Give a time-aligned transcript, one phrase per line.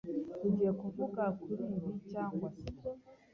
[0.39, 2.89] Tugiye kuvuga kuri ibi cyangwa sibyo?